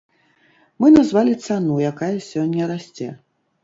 Мы 0.85 0.91
назвалі 0.95 1.33
цану, 1.45 1.79
якая 1.93 2.13
сёння 2.33 2.63
расце. 2.77 3.17